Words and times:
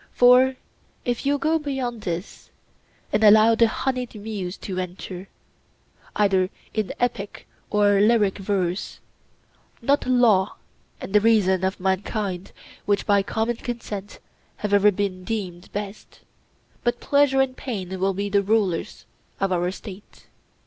For 0.13 0.55
if 1.05 1.27
you 1.27 1.37
go 1.37 1.59
beyond 1.59 2.01
this 2.01 2.49
and 3.13 3.23
allow 3.23 3.53
the 3.53 3.67
honeyed 3.67 4.15
muse 4.15 4.57
to 4.57 4.79
enter, 4.79 5.27
either 6.15 6.49
in 6.73 6.91
epic 6.99 7.47
or 7.69 7.99
lyric 8.01 8.39
verse, 8.39 8.99
not 9.79 10.07
law 10.07 10.55
and 10.99 11.13
the 11.13 11.21
reason 11.21 11.63
of 11.63 11.79
mankind, 11.79 12.51
which 12.87 13.05
by 13.05 13.21
common 13.21 13.57
consent 13.57 14.17
have 14.57 14.73
ever 14.73 14.89
been 14.91 15.23
deemed 15.23 15.71
best, 15.71 16.21
but 16.83 16.99
pleasure 16.99 17.39
and 17.39 17.55
pain 17.55 17.99
will 17.99 18.15
be 18.15 18.27
the 18.27 18.41
rulers 18.41 19.05
in 19.39 19.51
our 19.51 19.69
State. 19.69 20.25